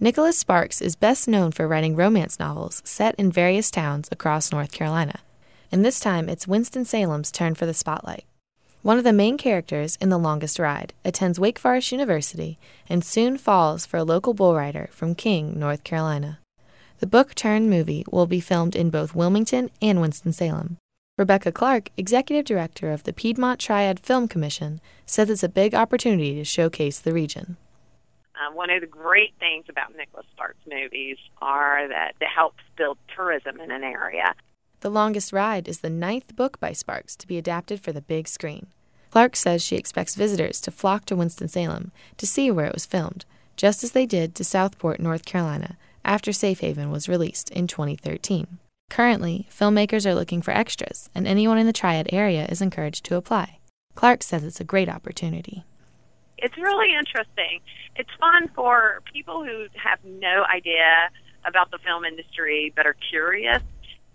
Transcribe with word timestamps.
Nicholas 0.00 0.38
Sparks 0.38 0.80
is 0.80 0.94
best 0.94 1.26
known 1.26 1.50
for 1.50 1.66
writing 1.66 1.96
romance 1.96 2.38
novels 2.38 2.82
set 2.84 3.16
in 3.16 3.32
various 3.32 3.68
towns 3.68 4.08
across 4.12 4.52
North 4.52 4.70
Carolina. 4.70 5.18
And 5.72 5.84
this 5.84 5.98
time 5.98 6.28
it's 6.28 6.46
Winston-Salem's 6.46 7.32
turn 7.32 7.56
for 7.56 7.66
the 7.66 7.74
spotlight. 7.74 8.24
One 8.82 8.96
of 8.96 9.02
the 9.02 9.12
main 9.12 9.36
characters 9.36 9.98
in 10.00 10.08
The 10.08 10.16
Longest 10.16 10.60
Ride 10.60 10.92
attends 11.04 11.40
Wake 11.40 11.58
Forest 11.58 11.90
University 11.90 12.60
and 12.88 13.04
soon 13.04 13.36
falls 13.36 13.86
for 13.86 13.96
a 13.96 14.04
local 14.04 14.34
bull 14.34 14.54
rider 14.54 14.88
from 14.92 15.16
King, 15.16 15.58
North 15.58 15.82
Carolina. 15.82 16.38
The 17.00 17.08
book 17.08 17.34
turned 17.34 17.68
movie 17.68 18.04
will 18.08 18.26
be 18.26 18.38
filmed 18.38 18.76
in 18.76 18.90
both 18.90 19.16
Wilmington 19.16 19.68
and 19.82 20.00
Winston-Salem. 20.00 20.76
Rebecca 21.16 21.50
Clark, 21.50 21.90
executive 21.96 22.44
director 22.44 22.92
of 22.92 23.02
the 23.02 23.12
Piedmont 23.12 23.58
Triad 23.58 23.98
Film 23.98 24.28
Commission, 24.28 24.80
says 25.06 25.28
it's 25.28 25.42
a 25.42 25.48
big 25.48 25.74
opportunity 25.74 26.36
to 26.36 26.44
showcase 26.44 27.00
the 27.00 27.12
region. 27.12 27.56
Um, 28.38 28.54
one 28.54 28.70
of 28.70 28.80
the 28.80 28.86
great 28.86 29.34
things 29.40 29.64
about 29.68 29.96
Nicholas 29.96 30.26
Sparks 30.32 30.58
movies 30.70 31.16
are 31.42 31.88
that 31.88 32.14
it 32.20 32.28
helps 32.28 32.62
build 32.76 32.98
tourism 33.14 33.60
in 33.60 33.70
an 33.70 33.82
area. 33.82 34.34
The 34.80 34.90
Longest 34.90 35.32
Ride 35.32 35.66
is 35.66 35.80
the 35.80 35.90
ninth 35.90 36.36
book 36.36 36.60
by 36.60 36.72
Sparks 36.72 37.16
to 37.16 37.26
be 37.26 37.36
adapted 37.36 37.80
for 37.80 37.92
the 37.92 38.00
big 38.00 38.28
screen. 38.28 38.68
Clark 39.10 39.34
says 39.34 39.62
she 39.62 39.76
expects 39.76 40.14
visitors 40.14 40.60
to 40.60 40.70
flock 40.70 41.04
to 41.06 41.16
Winston-Salem 41.16 41.90
to 42.16 42.26
see 42.26 42.50
where 42.50 42.66
it 42.66 42.74
was 42.74 42.86
filmed, 42.86 43.24
just 43.56 43.82
as 43.82 43.92
they 43.92 44.06
did 44.06 44.34
to 44.34 44.44
Southport, 44.44 45.00
North 45.00 45.24
Carolina, 45.24 45.76
after 46.04 46.32
Safe 46.32 46.60
Haven 46.60 46.90
was 46.90 47.08
released 47.08 47.50
in 47.50 47.66
2013. 47.66 48.58
Currently, 48.90 49.48
filmmakers 49.50 50.06
are 50.06 50.14
looking 50.14 50.42
for 50.42 50.52
extras, 50.52 51.10
and 51.14 51.26
anyone 51.26 51.58
in 51.58 51.66
the 51.66 51.72
Triad 51.72 52.08
area 52.12 52.46
is 52.46 52.62
encouraged 52.62 53.04
to 53.06 53.16
apply. 53.16 53.58
Clark 53.94 54.22
says 54.22 54.44
it's 54.44 54.60
a 54.60 54.64
great 54.64 54.88
opportunity. 54.88 55.64
It's 56.38 56.56
really 56.56 56.94
interesting. 56.94 57.60
It's 57.96 58.10
fun 58.18 58.48
for 58.54 59.02
people 59.12 59.44
who 59.44 59.66
have 59.74 59.98
no 60.04 60.44
idea 60.44 61.10
about 61.44 61.70
the 61.70 61.78
film 61.78 62.04
industry 62.04 62.72
but 62.74 62.86
are 62.86 62.96
curious. 63.10 63.62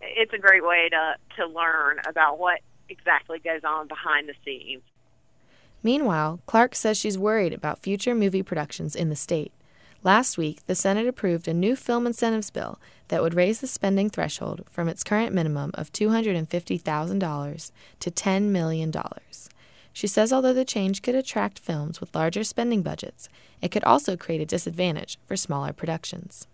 It's 0.00 0.32
a 0.32 0.38
great 0.38 0.64
way 0.64 0.88
to, 0.90 1.16
to 1.36 1.46
learn 1.46 1.98
about 2.08 2.38
what 2.38 2.60
exactly 2.88 3.38
goes 3.38 3.62
on 3.64 3.88
behind 3.88 4.28
the 4.28 4.34
scenes. 4.44 4.82
Meanwhile, 5.82 6.40
Clark 6.46 6.74
says 6.74 6.98
she's 6.98 7.16
worried 7.16 7.54
about 7.54 7.78
future 7.78 8.14
movie 8.14 8.42
productions 8.42 8.94
in 8.94 9.08
the 9.08 9.16
state. 9.16 9.52
Last 10.02 10.38
week, 10.38 10.64
the 10.66 10.74
Senate 10.74 11.06
approved 11.06 11.46
a 11.46 11.54
new 11.54 11.76
film 11.76 12.06
incentives 12.06 12.50
bill 12.50 12.78
that 13.08 13.22
would 13.22 13.34
raise 13.34 13.60
the 13.60 13.66
spending 13.66 14.08
threshold 14.08 14.64
from 14.70 14.88
its 14.88 15.04
current 15.04 15.34
minimum 15.34 15.70
of 15.74 15.92
$250,000 15.92 17.72
to 18.00 18.10
$10 18.10 18.42
million. 18.44 18.92
She 19.92 20.06
says 20.06 20.32
although 20.32 20.54
the 20.54 20.64
change 20.64 21.02
could 21.02 21.14
attract 21.14 21.58
films 21.58 22.00
with 22.00 22.14
larger 22.14 22.44
spending 22.44 22.82
budgets, 22.82 23.28
it 23.60 23.70
could 23.70 23.84
also 23.84 24.16
create 24.16 24.40
a 24.40 24.46
disadvantage 24.46 25.18
for 25.26 25.36
smaller 25.36 25.72
productions. 25.72 26.46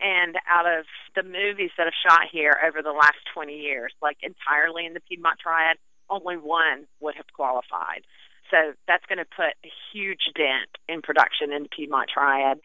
And 0.00 0.36
out 0.48 0.66
of 0.66 0.84
the 1.16 1.24
movies 1.24 1.70
that 1.76 1.86
have 1.86 1.94
shot 2.08 2.28
here 2.30 2.56
over 2.64 2.82
the 2.82 2.92
last 2.92 3.18
20 3.34 3.52
years, 3.52 3.92
like 4.00 4.18
entirely 4.22 4.86
in 4.86 4.94
the 4.94 5.00
Piedmont 5.00 5.40
Triad, 5.40 5.76
only 6.08 6.36
one 6.36 6.86
would 7.00 7.16
have 7.16 7.26
qualified. 7.32 8.02
So 8.50 8.74
that's 8.86 9.04
going 9.06 9.18
to 9.18 9.24
put 9.24 9.54
a 9.64 9.70
huge 9.92 10.30
dent 10.34 10.70
in 10.88 11.02
production 11.02 11.52
in 11.52 11.64
the 11.64 11.68
Piedmont 11.68 12.08
Triad. 12.12 12.60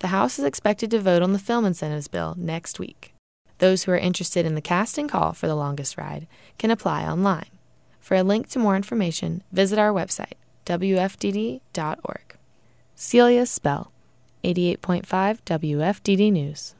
The 0.00 0.08
House 0.08 0.38
is 0.38 0.44
expected 0.44 0.90
to 0.90 1.00
vote 1.00 1.22
on 1.22 1.32
the 1.32 1.38
film 1.38 1.64
incentives 1.64 2.08
bill 2.08 2.34
next 2.36 2.78
week. 2.78 3.14
Those 3.58 3.84
who 3.84 3.92
are 3.92 3.98
interested 3.98 4.44
in 4.44 4.54
the 4.54 4.60
casting 4.60 5.08
call 5.08 5.32
for 5.32 5.46
The 5.46 5.54
Longest 5.54 5.96
Ride 5.96 6.26
can 6.58 6.70
apply 6.70 7.06
online. 7.06 7.55
For 8.06 8.14
a 8.14 8.22
link 8.22 8.48
to 8.50 8.60
more 8.60 8.76
information, 8.76 9.42
visit 9.50 9.80
our 9.80 9.92
website, 9.92 10.34
wfdd.org. 10.64 12.36
Celia 12.94 13.46
Spell, 13.46 13.90
88.5 14.44 15.40
WFDD 15.44 16.30
News. 16.30 16.76